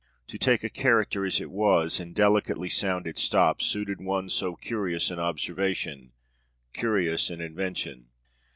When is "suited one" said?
3.67-4.29